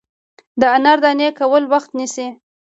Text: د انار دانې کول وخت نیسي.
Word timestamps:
د 0.61 0.63
انار 0.75 0.97
دانې 1.03 1.27
کول 1.39 1.63
وخت 1.73 1.89
نیسي. 1.99 2.27